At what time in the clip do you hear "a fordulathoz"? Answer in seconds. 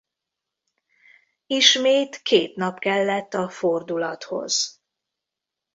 3.33-4.81